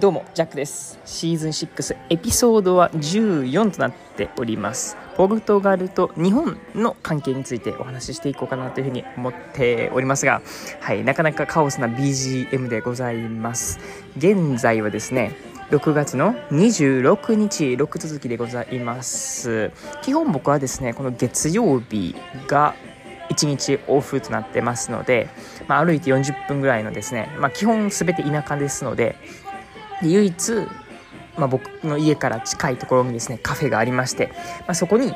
[0.00, 0.98] どうもジャックです。
[1.04, 4.96] シーズン6エピソードは14となっております。
[5.14, 10.40] ポルトガルと日本の関係についてお話ししていこうかなというふうに思っておりますが
[10.80, 13.78] はいなかなかカオスな BGM でございます。
[14.16, 15.36] 現在はですね
[15.68, 19.70] 6月の26日6続きでございます。
[20.00, 22.16] 基本僕はですねこの月曜日
[22.48, 22.74] が
[23.28, 25.28] 1日オフとなってますので、
[25.68, 29.16] まあ、歩いて40分ぐらいのですね、まあ、基本全て田舎ですので
[30.02, 30.52] で唯一、
[31.36, 35.12] まあ、僕の家から近いところにですねカフェがありまして、まあ、そこに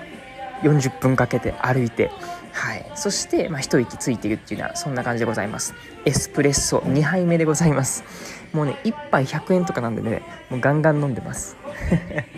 [0.63, 2.11] 40分かけて歩いて、
[2.53, 5.75] はい、そして、まあ、一息ついているっていうのはそんな感じでございます。
[6.05, 8.05] エスプレッソ2杯目でございます。
[8.53, 11.57] もうね1杯100円とかなんでねもうガンガン飲んでます。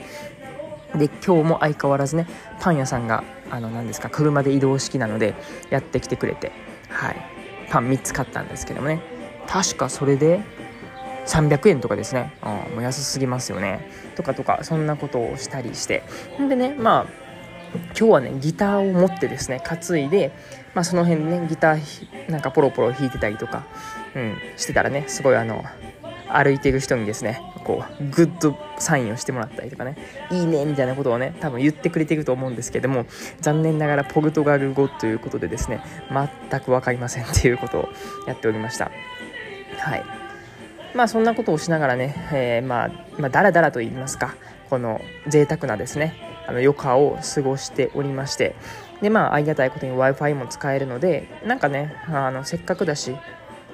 [0.97, 2.27] で今日も相変わらずね
[2.61, 5.35] パン屋さんがあの何ですか車で移動式なので
[5.69, 6.53] やってきてくれて
[6.89, 7.17] はい。
[7.69, 9.01] パン3つ買ったんですけどもね。
[9.47, 10.41] 確かそれで
[11.27, 12.33] 300円とかですね。
[12.43, 13.89] あもう安すぎますよね。
[14.15, 16.03] とかとかそんなことをしたりして。
[16.41, 17.27] んでねまあ
[17.77, 20.33] 今日はねギターを持ってですね担いで、
[20.75, 23.65] まあ、その辺でねギターなんかポロポロ弾いてたりとか、
[24.15, 25.65] うん、してたらねすごいあの
[26.29, 29.97] 歩いてる人にですねこうグッドサインをしてもらったりとかね
[30.31, 33.07] いいねみたいなことをね多分言ってくれてると思うんですけども
[33.41, 35.81] 残念ながらポルトガル語ということでですね
[36.51, 37.89] 全く分かりませんっていうことを
[38.27, 38.91] やっておりました。
[39.79, 40.26] はい。
[40.97, 44.35] まあそんなことをしながらね、えー、まあ、まあ、だらだらと言いますか
[44.71, 46.15] この贅沢なですね
[46.49, 48.57] あの余暇を過ごしておりまして
[49.03, 53.15] でまあありがたいことに w i f i も使えるのでなんかねあのせっかくだし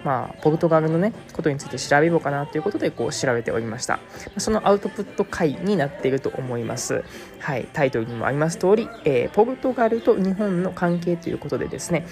[0.05, 4.01] まあ、ポルトガルのねことについて調べようかなということでこう調べておりました。
[4.37, 7.05] そのアウトプット回になっていると思います。
[7.39, 12.07] はいタイトルにもあります通り、えー、ポルトガルと日本の関係ということでですね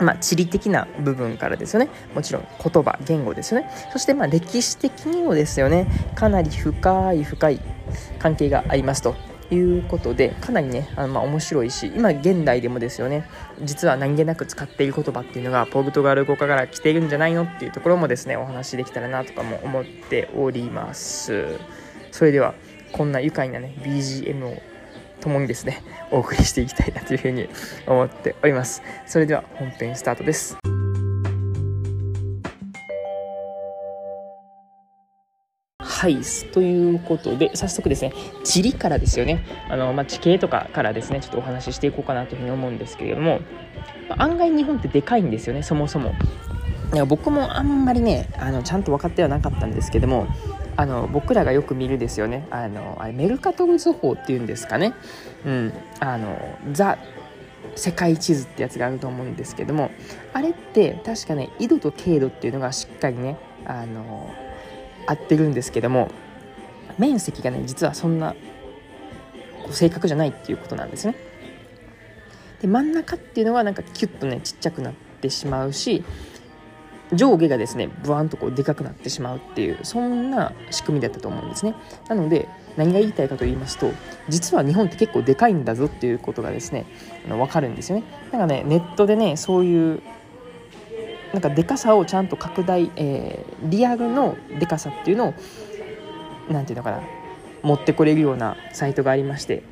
[0.00, 1.88] まあ、地理的な部分からですよね。
[2.14, 3.70] もちろん言葉言語ですよね。
[3.92, 5.86] そしてまあ歴史的にもですよね。
[6.14, 7.60] かなり深い深い
[8.18, 9.14] 関係がありますと
[9.50, 13.28] いうことでかなりねあのま面白いし今現代でもですよね。
[13.62, 21.58] 実は何気なく使っている言葉っていうのがポルトガル語から来ているんじゃないのっていうところもですねお話できたらなとかも思っております。
[22.10, 22.54] それでは
[22.92, 24.62] こんな愉快なね BGM を
[25.20, 27.48] 共にですねお送りしていきたいなというふうに
[27.86, 28.82] 思っております。
[29.06, 30.56] それでは本編スタートです。
[35.80, 36.18] はい、
[36.52, 43.40] ということで、早速ですね、地理からですよね、あのまあ、地形とかからですね、ちょっとお話ししていこうかなというふうに思うんですけれども、
[44.10, 46.12] まあ、案外日本ってでかいんですよね、そもそも。
[47.08, 50.28] 僕もあんまりねあのちゃんと分かってはなかったんですけども
[50.76, 52.46] あの僕らがよく見るですよね。
[52.50, 54.94] あのあれメルカトル図法っていうんですかね、
[55.46, 56.98] うん、あのザ
[57.76, 59.90] 世界地図ってやつがあると思うんですけども
[60.32, 64.32] あれって確かね緯度と経度っていうのがしっかりねあの
[65.06, 66.10] 合ってるんですけども
[66.98, 68.34] 面積がね実はそんな
[69.70, 71.14] 正確じゃないっていうことなんですね。
[72.60, 76.04] で真ん中っていうのはなんかキュッとねちっちゃくなってしまうし
[77.16, 81.74] 上下がですねブワンとこうでかくなってしまうっていうそんな仕組みだったと思うんですね。
[82.08, 83.90] なので何が言いたいかと言いますと
[84.28, 86.86] 実は日本って結構でかいんだぞっていうことがですね
[87.26, 88.04] あの分かるんですよね。
[88.32, 90.02] なんかねネットでねそういう
[91.32, 95.34] なんかでかさをちゃんと拡大、えー、リアルのでかさっていうのを
[96.48, 97.02] 何て言うのかな
[97.62, 99.62] 持ってこれるようなサイトがありまして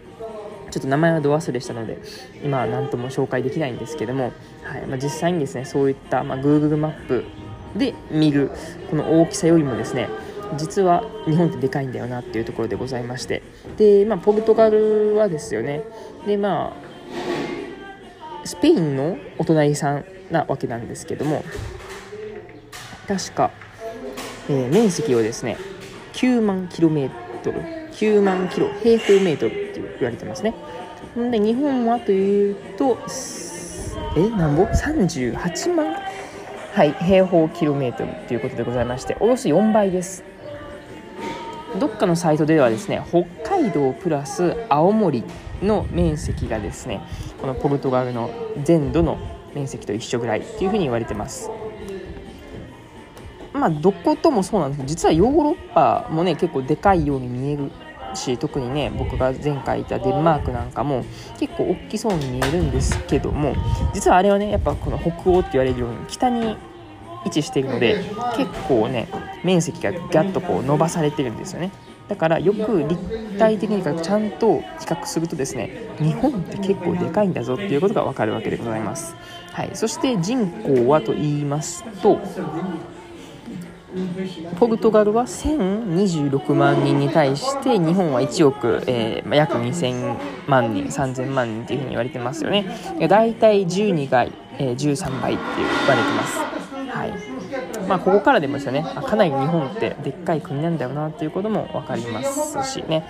[0.73, 1.99] ちょっと名前はど忘れしたので
[2.43, 7.25] 今は何とも紹介できないんですけども、はいまあ、実際にですねそういった、まあ、Google マップ
[7.77, 8.51] で見る
[8.91, 10.09] この大きさよりもですね
[10.57, 13.43] 実は日本ってでかいんだよなっていうところでございまして
[13.77, 15.83] で、まあ、ポルトガルはですよね
[16.27, 21.45] でまあスペインのお隣さんなわけなんですけども
[23.07, 23.51] 確か、
[24.49, 25.59] えー、面積をですね
[26.15, 27.11] 9万キロメー
[27.43, 27.61] トル
[27.93, 30.55] 9万キロ平方メートルって言われてますね。
[31.15, 32.99] で日本はというと
[34.17, 35.95] えなんぼ？38万？
[36.73, 40.25] はい平方キロメートルということでございましておよそ4倍です。
[41.79, 45.25] どっかのサイトではですね北海道プラス青森
[45.63, 47.01] の面積がですね
[47.41, 48.31] このポルトガルの
[48.63, 49.19] 全土の
[49.55, 51.51] 面積と一緒ぐらいっていうふうに言われてます。
[53.53, 57.71] まあどこともそうなんですけど実はヨーロッパもね結構でかいように見える
[58.15, 61.05] し特にね僕が前回いたデンマークなんかも
[61.39, 63.55] 結構大きそうに見えるんですけども
[63.95, 66.57] 実はあれはねやっぱこの北欧って言われるように北に
[67.25, 68.05] 位置しているので
[68.37, 69.09] 結構ね
[69.45, 71.71] 面積がガッとこう伸ばされてるんですよね。
[72.09, 79.15] だからよく立体的にちゃんと比較するとですね日本って結構でかいんだぞっていうことがわかるわけでございます、
[79.53, 82.21] はい、そして人口はと言いますと
[84.59, 90.17] ポルトガルは1026万人に対して日本は1億、えー、約2000
[90.49, 92.67] 万人3000万人っていうふうに言われてますよね。
[93.09, 96.39] 大体12が、えー、13倍って言われてます。
[96.89, 97.13] はい。
[97.89, 98.83] まあ、ここからでもですよね。
[98.83, 103.05] かなり日本ってでっかい国なんだよなということも分かりますしね。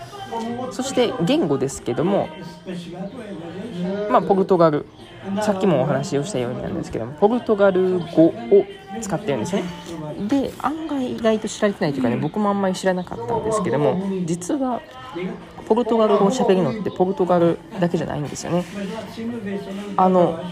[0.73, 2.29] そして言語ですけども、
[4.11, 4.87] まあ、ポルトガル
[5.43, 8.35] さっきもお話をしたようになんですけどもポルトガル語を
[9.01, 9.63] 使ってるんですね。
[10.29, 14.81] で案外意外と知られてないというかね僕もあんまり知らなかったんですけども実は
[15.67, 18.65] ポルトガル語を喋るのってポルトガルだけじゃないんですよね。
[19.97, 20.43] あの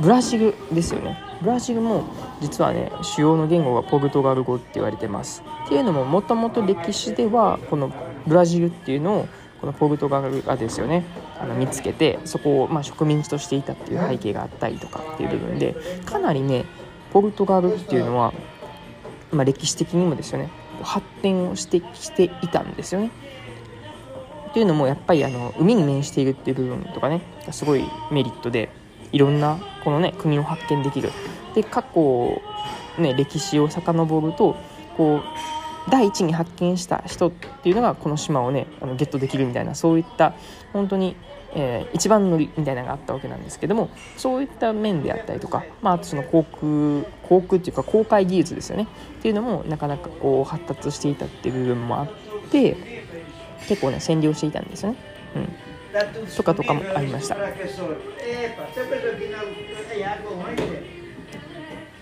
[0.00, 1.18] ブラジルですよね。
[1.42, 2.04] ブラジルも
[2.40, 5.42] 実はね主要の言語がポルトガル語って言われてます。
[5.66, 7.92] っていうのももともと歴史ではこの
[8.26, 9.28] ブラジルっていうのを
[9.60, 11.04] このポルトガルがですよね
[11.40, 15.74] あの見つけてそこをま植民地としていたっていう背景があったりとかっていう部分で
[16.04, 16.64] かなりね
[17.16, 18.34] ポルトガルっていうのは、
[19.32, 20.50] まあ、歴史的にもですよね
[20.82, 23.10] 発展をしてきていたんですよね。
[24.50, 27.22] っていうのもやっぱりあの海に面しているっていう部分とかね
[27.52, 28.68] すごいメリットで
[29.12, 31.10] いろんなこのね国を発見できる
[31.54, 32.42] で過去
[32.98, 34.54] ね歴史を遡ると
[34.98, 35.22] こ
[35.86, 40.34] う第一に発見した人っていうのがこの島をねあのゲットできるみたいなそういった
[40.74, 41.16] 本当に、
[41.58, 43.88] えー、一番乗りみたいなのがあったわけなんですけども
[44.18, 48.86] そういった面であったりとか、まあ、あとその航空航空っていうか航海技術ですよね。
[49.18, 52.08] っていうのもなかなかこう発達していたっていう部分もあっ
[52.50, 52.76] て
[53.66, 54.98] 結構ね占領していたんですよね。
[55.34, 55.48] うん。
[56.36, 57.36] とかとかもありました。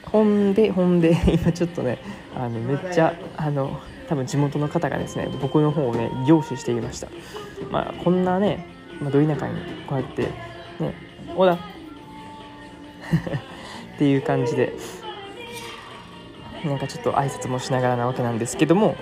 [0.05, 1.99] ほんでほんで今ちょっとね
[2.37, 7.09] あのめっちゃあの多分地元の方がですね僕の方をね凝視していました。
[7.71, 8.67] まあこんなね、
[9.01, 10.95] まあ、ど田舎にこうやってね
[11.37, 11.55] 「おだ!
[13.95, 14.73] 」っていう感じで
[16.65, 18.97] なんかちょっと挨拶もしながらなわけなんですけども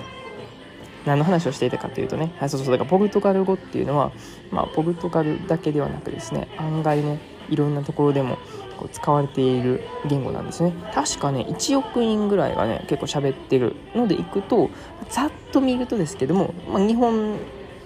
[1.06, 4.12] 何の話をしていたかというとね、はい、そうそうだからポルトガル語っていうのは、
[4.50, 8.38] まあ、ポルトガルだけではなくですね案外ねいろんなところでも
[8.78, 14.70] こう使われている言語なんですね確かね1億人ぐらいがね結構喋ってるのでいくと
[15.10, 17.38] ざっと見るとですけども、まあ、日本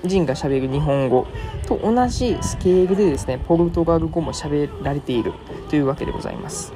[0.04, 1.26] 人がしゃべる日本語
[1.66, 5.32] と同じスケールでですねポルトガル語も喋られている
[5.68, 6.72] というわけでございます。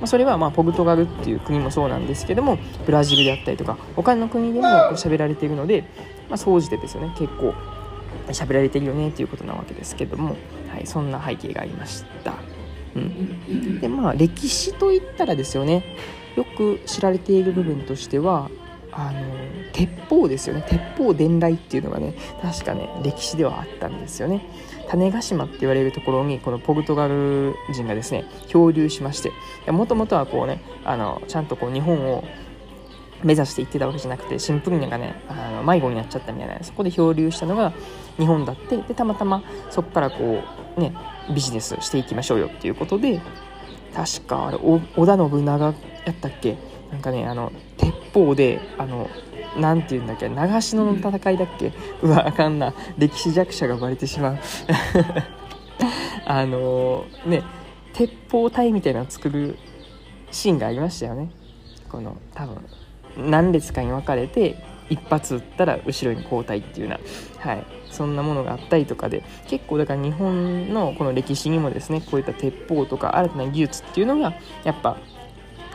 [0.00, 5.82] まそれはまポルトガルっていう国もそうなんですけどもブラジルであったりとか他の国でも喋られているので、
[6.28, 7.54] まあ、総じてですよね結構
[8.28, 10.36] 喋られてるよねっていうことなわけですけども、
[10.70, 12.34] はい、そんな背景がありました。
[12.96, 15.84] うん、でまあ歴史といったらですよね
[16.36, 18.50] よく知られている部分としては
[18.96, 19.20] あの
[19.72, 20.64] 鉄砲ですよね。
[20.68, 24.42] 鉄砲伝来っていうのがね確かね歴史ではあったんですよね。
[24.88, 29.32] 種子島って言われるところにこのポルトガル人がですね漂流しまして
[29.72, 32.22] もともとはこうねあのちゃんとこう日本を
[33.24, 37.72] 目指して行ってたわけじゃなくてシンプルになんかねあの迷子になっちゃったみたいなそこで漂流したのが
[38.18, 40.42] 日本だってでたまたまそこからこ
[40.76, 40.92] うね
[41.34, 43.20] ビジネスしていきましょうよっていうことで
[43.94, 45.72] 確かあれ織田信長や
[46.10, 46.56] ったっけ？
[46.94, 49.10] なんかねあの鉄砲であの
[49.58, 51.72] なんて言うんだっけ長篠の戦いだっけ
[52.02, 52.72] うわあかんな。
[52.96, 54.38] 歴史弱者がバレてしまう。
[56.24, 57.42] あのー、ね
[57.92, 59.58] 鉄砲隊みたいなのを作る
[60.30, 61.30] シーンがありましたよね。
[61.88, 62.64] この多分
[63.16, 64.56] 何列かに分かれて
[64.88, 69.24] 一発撃ったら後ろに交代っていうような、はい、そんなものがあったりとかで。
[69.48, 74.96] 結構だから日本のこの歴史にもですねこういった鉄砲とか新たな技術っていうのがやっぱ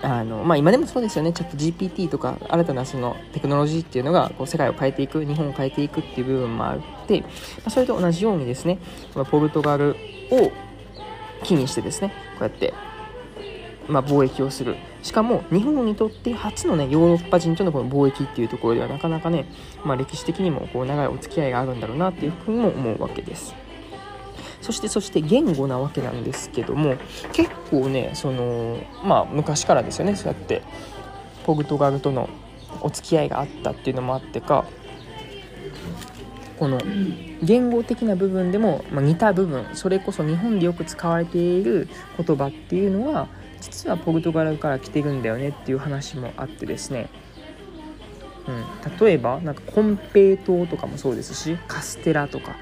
[0.01, 7.27] あのまあ、今でもそうですよね、チャット GPT とか新たなそのテクノロジーっていうのがこう世界を変えていく、日本を変えていくっていう部分もあって、ま
[7.65, 8.79] あ、それと同じようにですね、
[9.29, 9.97] ポルトガル
[10.31, 10.51] を
[11.43, 12.73] 機にしてですね、こうやって、
[13.89, 14.77] まあ、貿易をする。
[15.01, 19.45] しかも日本にとって初のね、ヨーロッパ人とのこの貿易っていうところではなかなかね、
[19.83, 23.53] まあ、歴史的にもこう長いお付き合いがあるんだろうなっていうふうにも思うわけです。
[24.69, 26.95] そしてそして言語なわけなんですけども
[27.33, 30.15] 結構ねそのまあ昔からですよね。
[30.15, 30.61] そうやって
[31.43, 32.29] ポルトガルとの
[32.81, 34.65] お付き合いがあったっていうのもあってか
[36.59, 36.79] この
[37.41, 41.89] 言語的な部分でも、まあ、似た部分それこそ日本でよく使われている
[42.23, 43.27] 言葉っていうのは
[43.61, 47.09] 実はポルトガルから来てるんだよねっていう話もあってですね、
[48.47, 52.55] うん、例えばなんかコンペイトーとかもそうですしカステラとか。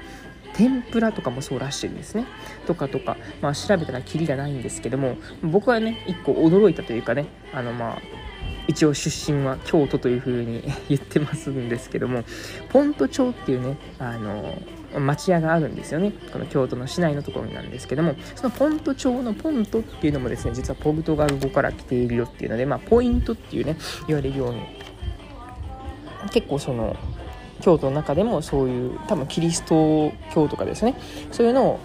[0.58, 2.26] 天ぷらとかもそうらしいんですね。
[2.66, 7.98] とかとか、まあ、調べたらキリがないんですけども僕はね一個驚いたというかねあのまあ
[8.66, 12.24] 一応出身は京都という風に 言ってますんですけども
[12.70, 14.60] ポント町っていうねあの
[14.98, 23.76] 町屋があるんですよねこの京都の市内のところなんですけどもそのポント町のポントっていうのもですね実はポルトガル語から来ているよっていうので、まあ、ポイントっていうね
[24.08, 24.62] 言われるように
[26.32, 26.96] 結構その
[27.60, 30.94] 京都の中でもそういう多分キリスト教とかですね。
[31.32, 31.80] そういうのを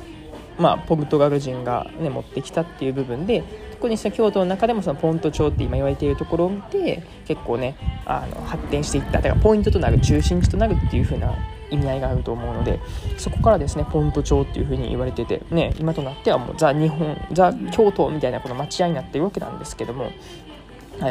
[0.59, 7.75] まあ、ポルトガル人が、ね、持ってきたっていう部分で特にその京都の中でもそのポント町って今言われているところを見て結構ね
[8.05, 11.33] あの発展していっただからポイントとなる中心地となるっていう風な
[11.69, 12.79] 意味合いがあると思うので
[13.17, 20.11] そこからですねポント町っていう風に言われててね今となってはもうザ日本ザ京都みたいなこの町屋になってるわけなんですけども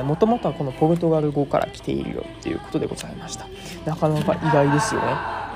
[0.04, 3.46] もともとはこのポルトガル語から来ているよっていうことでございました
[3.84, 5.06] なかなか意外ですよね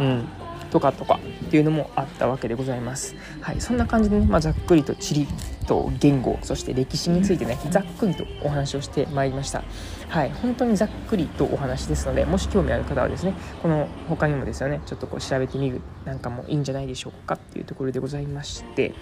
[0.01, 0.29] うん
[0.71, 3.15] とかとかっていうのもあったわけでございます。
[3.41, 5.29] はい、そんな感じでね、まあ、ざっくりと地理
[5.67, 9.65] と言語そして歴史についてねざっくりとお話をしてまいりました。
[10.09, 18.95] はい、本当にざっくりとお話ですのでもし興味ある方はですねこの他にもですよねちょっとこう調べてみるなんかもいいんじゃないでしょうかっていうところでございまして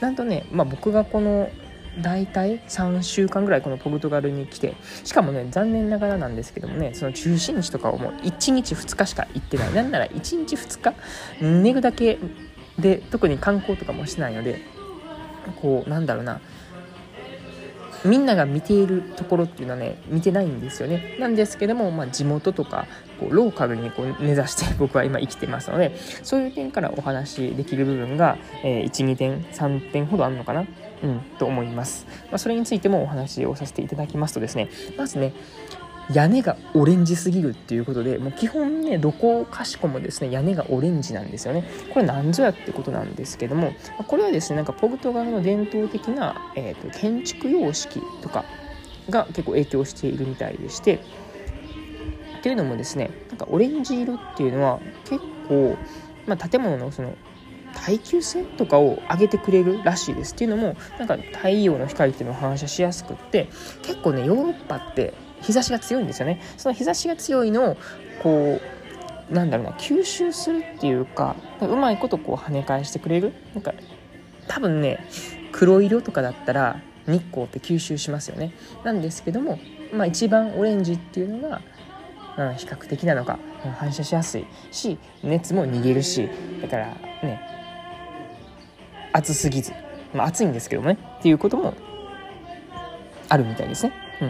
[0.00, 1.50] なんとね、まあ、僕がこの
[2.00, 4.74] 大体3週間ぐらいこのポルトガルに来て
[5.04, 9.74] しかもね残念ながらなんですけどもねその中心地とかをもう1日2日しか行ってない。
[9.74, 10.94] なんなら1日2日
[11.40, 12.18] 寝るだけ
[12.78, 14.60] で特に観光とかもしてないので
[15.60, 16.40] こうなんだろうな。
[18.04, 21.16] みんなが見ているところっていうのはね見てないんですよね。
[21.18, 22.86] なんですけども、まあ、地元とか
[23.18, 30.66] こうローカルにこう根ざして 僕は今生きてますのでそういう点からお話できる部分が、えー、12点3点ほどあるのかな。
[31.02, 32.06] うん、と思います。
[32.26, 35.32] まあ、それについてもお話をさせていただきますとですね、まずね、
[36.12, 41.64] 屋根がオレンジすぎるっていうことで、もう基本ね、どこかしこもですね、屋根がオレンジなんですよね。
[41.92, 43.72] これ何ぞやってことなんですけども、
[44.06, 48.44] これはですね、なんかポルトガルの伝統的な、えーと、建築様式とか
[49.10, 51.00] が結構影響しているみたいでして、
[52.38, 55.76] っていうのもですね、なんかオレンジ色っていうのは結構、
[56.26, 57.14] まあ、建物のその
[57.76, 60.34] 耐久性とかを上げてくれるらしいです。
[60.34, 63.48] っていうのもなんか太陽の光っていうのを反射しやすくって
[63.82, 66.40] 結構ねヨーロッパって日差しが強いんですよね。
[66.56, 67.76] その日差しが強いのを
[68.22, 68.60] こ
[69.30, 73.32] うなんだろうな吸収するっていうかうまいことこう跳ね返してくれる。
[73.54, 73.74] なんか
[74.48, 75.06] 多分ね
[75.52, 78.52] 黒色とかだったら日光って吸収しますよね。
[78.84, 79.58] なんですけども、
[79.92, 81.60] まあ、一番オレンジっていうのが、
[82.38, 83.38] うん、比較的なのか
[83.78, 86.28] 反射しやすいし熱も逃げるし
[86.62, 86.86] だから
[87.22, 87.55] ね
[89.16, 89.72] 暑すぎず、
[90.14, 91.74] まあ、暑いんですけどもねっていうことも
[93.28, 93.92] あるみたいですね。
[94.20, 94.24] う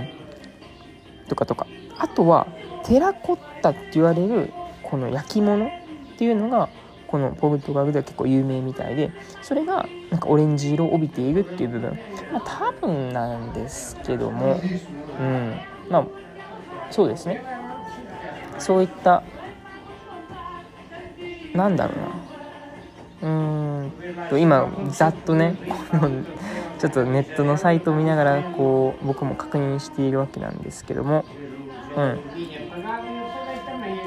[1.25, 1.67] ん、とかとか。
[1.99, 2.47] あとは
[2.85, 4.53] テラコッタって言われる
[4.83, 5.71] この焼き物っ
[6.19, 6.69] ていうのが
[7.07, 9.11] このポルトガルでは結構有名みたいで
[9.43, 11.99] それがなんかオレンジ色を帯びているっていう部分。
[12.33, 14.61] まあ多分なんですけども
[15.19, 15.61] うん。
[15.89, 16.07] まあ
[16.91, 17.43] そうですね。
[18.59, 19.23] そういった
[21.55, 22.16] なんだろうな。
[23.23, 23.93] うん。
[24.31, 25.57] と今ざっとね
[25.91, 26.11] この
[26.79, 31.25] ちょっとネットのサイトを見ながらこう僕も確認しているわけなんですけども。
[31.97, 32.21] うん。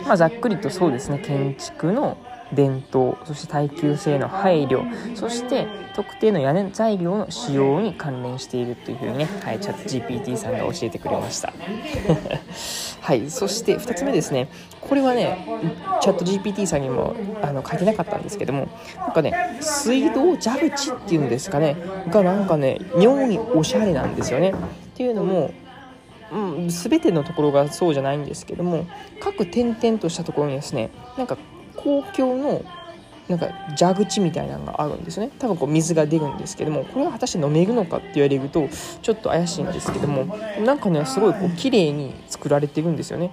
[0.06, 1.20] まあざっくりとそうですね。
[1.20, 2.18] 建築の
[2.54, 11.54] 伝統そして耐久性の配慮そして特定の屋根材料の使用に関連しているというふうにね、はい、チャット GPT さんが教えてくれました。
[13.10, 14.52] はいそして2つ目ですね。
[14.82, 15.44] これはね
[16.00, 21.76] チャット GPT さんにもあの書けなかったんですけどもなんかね水道蛇口っていうんですかね。
[22.12, 24.52] がなんかね妙におしゃれなんですよね。
[24.52, 24.54] っ
[24.94, 25.52] ていうのも
[26.32, 28.86] うん、全てのところがそうじゃないんですけども
[29.20, 31.40] 各点々としたところにですねなんか
[31.76, 32.62] 公共の
[33.30, 33.48] なんか
[33.80, 35.30] 蛇口みたいなのがあるんですね。
[35.38, 38.68] 多分こう水が出るんですけどもこれは果たして飲めるのかって言われると
[39.02, 43.32] ちょっと怪しいんですけどもなんかねすごいこう綺麗に作られてるんですよね。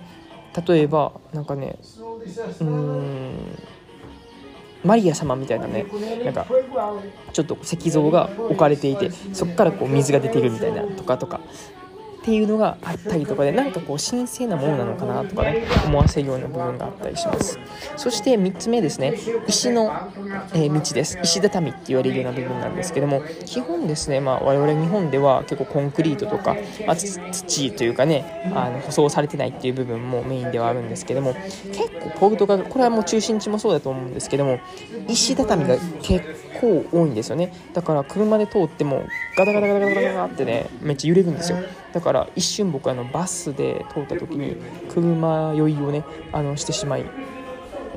[0.66, 3.32] 例えばなんかねうーん
[4.84, 5.86] マリア様みたいなね
[6.24, 6.46] なんか
[7.32, 11.40] ちょっと石像が置かれていてそこからこう水が出てるみたいなとかとか
[12.26, 17.56] っていうのがあったりとかでなんかこう神聖なものなのかなとかね思わせるような部分があったりします。
[17.96, 19.14] そして3つ目ですね
[19.46, 19.92] 石の、
[20.52, 21.20] え道です。
[21.22, 31.34] 石畳って言われるような部分なんですけども基本ですね、まあ、我々日本では結構コンクリートとか、まあ、土というかねあの舗装されてないっていう部分もメインではあるんですけども
[31.66, 34.58] 結構ポルトガルこれはもう中心地もそうだと思うんですけども
[35.06, 36.26] 石畳が結
[36.60, 37.52] 構多いんですよね。
[37.72, 39.04] だから車で通っても
[39.36, 41.58] ガタガタガタガタガタってねめっちゃ揺れるんですよ。
[41.96, 44.58] だから一瞬僕あのバスで通った時に
[44.90, 47.06] 車酔いをねあのしてしまい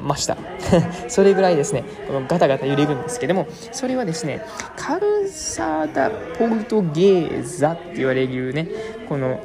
[0.01, 0.38] ました。
[1.10, 1.84] それぐらいですね。
[2.08, 4.41] このガタガタ揺れるんですけどもそれはですね
[4.77, 8.70] カルサダ・ポルトゲーザって言われるね
[9.10, 9.41] この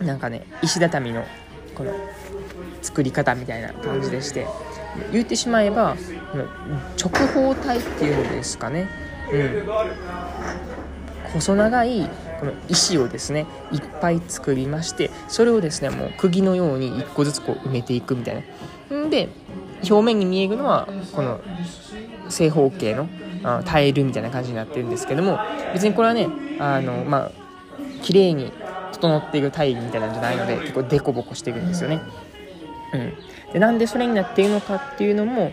[0.00, 1.24] なんかね石畳の
[1.74, 1.90] この
[2.80, 4.46] 作り方みたいな感じでして
[5.10, 5.96] 言ってしまえば
[6.96, 8.88] 直方体っていうんですかね、
[9.32, 9.66] うん、
[11.34, 18.44] 細長いこの石をですねいっぱい作りましてそれをですねもう釘のように1個ずつこう埋めていくみたい
[18.90, 19.28] なんで
[19.88, 21.40] 表面に見えるのはこの
[22.28, 23.08] 正方形の
[23.64, 25.38] タイルみたいな感じになってるんですけども
[25.72, 26.28] 別にこれはね
[26.60, 27.30] あのまあ
[28.02, 28.52] 綺麗に
[28.92, 32.00] 整っているタイルみたいなんじゃないので結構デコボコしてるんですよね。
[32.92, 35.52] うん、でなんでそれになっているのかっていうのも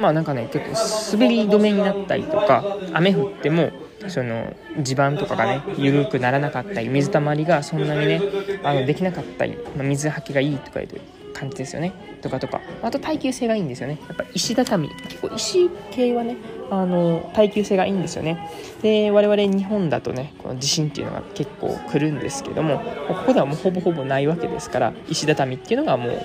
[0.00, 3.70] まあなんかね結構滑り止めになったりとか雨降っても
[4.08, 8.20] その地盤とかがね緩くならなかったり水たまりがそんなにね
[8.62, 10.88] あのできなかったり、まあ、水はけがいいとかいう
[11.32, 11.92] 感じですよね。
[12.20, 12.60] とかとか。
[12.82, 13.98] あと耐久性がいいんですよね。
[14.06, 14.88] やっぱ石畳。
[14.88, 16.36] 結構石系はね
[16.70, 18.50] あの耐久性がいいんですよね。
[18.82, 22.78] で我々日本だとねこの地震っていうのが結構来るんですけども
[23.08, 26.22] ここではもうほぼほぼないわけですから石畳っていうのがもう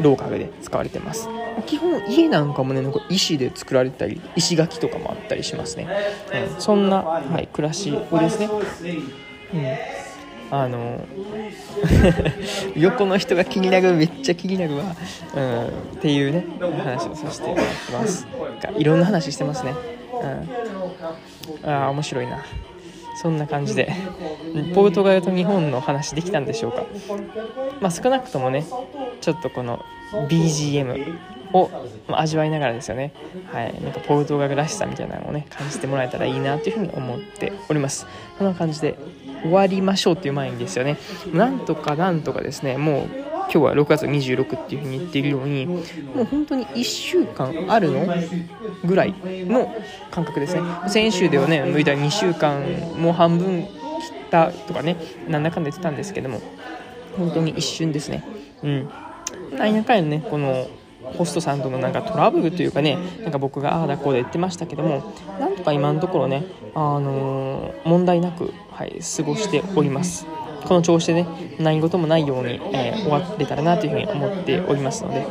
[0.00, 1.28] ローカルで使われてます。
[1.62, 5.88] 基本家なんかもねなんか石で作られたり石垣とかもあったりしますね、
[6.54, 8.48] うん、そんな、はい、暮らしをですね、
[9.54, 9.98] うん。
[10.50, 11.00] あの
[12.74, 14.96] 横の人が気になるめっちゃ気になるわ、
[15.34, 18.26] うん、っていうね話をさせてもらってます。
[18.76, 19.74] いろんな話してますね、
[21.62, 22.42] うん、ああ面白いな。
[23.20, 23.92] そんな感じで。
[24.74, 26.86] ポルトガルと日本の話できたんでしょうか。
[27.80, 28.64] まあ少なくともね
[29.20, 29.84] ちょっとこの
[30.28, 31.18] BGM
[31.52, 31.70] を
[32.08, 33.12] 味わいながらですよね、
[33.52, 38.06] はい、なんかポルトガルらしさみたいなのをね感じてもらえたらいいなというふうに思っております。
[38.38, 38.98] こんな感じで
[39.42, 40.98] 終わりましょうっていう前にですよね。
[41.32, 43.06] なんとかなんとかですねもう
[43.50, 45.80] 今日は6月26っていうふうに言っているようにも
[46.22, 48.06] う本当に1週間あるの
[48.84, 49.74] ぐらいの
[50.10, 50.62] 感覚ですね。
[50.88, 52.62] 先週ではね向いた2週間
[52.98, 53.70] もう半分切っ
[54.30, 54.96] たとかね
[55.28, 56.40] なんだかんだ言ってたんですけども
[57.16, 58.22] 本当に一瞬ですね。
[58.62, 58.90] うん。
[59.56, 60.68] なんやかんやねこの
[61.16, 70.26] ホストさんとのなんかトラブルというかねなんか僕がああだこうだ言ってましたけどもなんとか今のところね、あのー、問題なく、はい、過ごしております。
[70.66, 71.26] この調子でね
[71.58, 75.24] 何事もないように、えー、終われたらなというふうに思っておりますので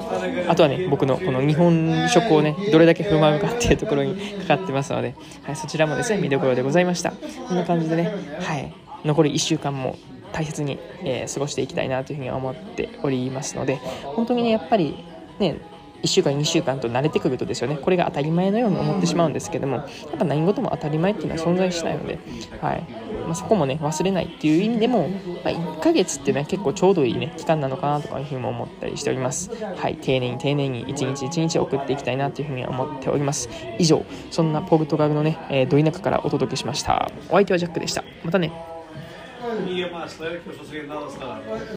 [0.47, 7.11] あとはね僕のこの日本食をねどれだけ振る舞うかっていうところにかかってますので、はい、そちらもですね見どころでございました。
[7.11, 8.73] こんな感じでね、はい、
[9.05, 9.97] 残り1週間も
[10.31, 14.95] 大切に、えー、過ごしていきたいなというふうに思っておりますので本当にねやっぱり
[15.39, 15.59] ね
[16.03, 17.77] 1週間2週間と慣れてくるとですよね。
[17.77, 22.19] これが当たり前のように思ってしまうんですけどもやっぱ何事も当たり前っていうのは存在しないので、
[22.61, 22.87] はい。
[23.25, 29.49] まあ、そこもね忘れないっていう意味でも、まあ、1ヶ月っていうのは結構ちょうどいいね期間なのかなとかいうふうにも思ったりしております。
[29.63, 29.97] はい。
[29.97, 33.49] 丁寧に丁寧に一日一日送っていきたいなというふうに思っております。
[33.79, 37.11] 以上そんなポルトガルのね、えー、ど田舎からお届けしました。
[37.29, 38.03] お相手はジャックでした。
[38.23, 38.77] またね。